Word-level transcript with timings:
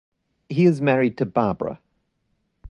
He 0.49 0.65
is 0.65 0.81
married 0.81 1.15
to 1.19 1.27
Barbara. 1.27 1.79